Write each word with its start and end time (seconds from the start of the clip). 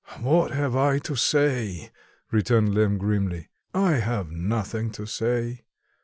"What 0.19 0.49
have 0.49 0.75
I 0.75 0.97
to 0.97 1.15
say?" 1.15 1.91
returned 2.31 2.73
Lemm, 2.73 2.97
grimly. 2.97 3.49
"I 3.71 3.97
have 3.97 4.31
nothing 4.31 4.89
to 4.93 5.05
say. 5.05 5.65